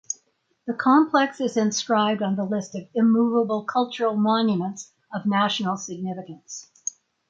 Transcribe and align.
The 0.65 0.73
complex 0.73 1.39
is 1.39 1.55
inscribed 1.55 2.23
on 2.23 2.35
the 2.35 2.43
list 2.43 2.73
of 2.73 2.89
Immovable 2.95 3.65
Cultural 3.65 4.15
Monuments 4.17 4.93
of 5.13 5.27
National 5.27 5.77
Significance. 5.77 6.71